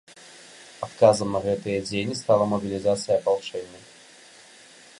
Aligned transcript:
Адказам 0.87 1.29
на 1.35 1.41
гэтыя 1.47 1.83
дзеянні 1.89 2.17
стала 2.21 2.43
мабілізацыя 2.53 3.13
апалчэння. 3.19 3.79